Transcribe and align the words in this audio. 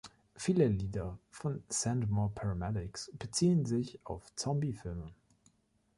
Viele 0.35 0.67
Lieder 0.67 1.19
von 1.29 1.63
Send 1.69 2.09
More 2.09 2.31
Paramedics 2.33 3.11
beziehen 3.19 3.65
sich 3.67 3.99
auf 4.03 4.33
Zombie-Filme. 4.35 5.13